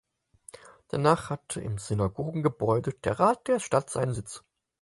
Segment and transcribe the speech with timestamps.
[0.87, 4.43] Danach hatte im Synagogengebäude der Rat der Stadt seinen Sitz.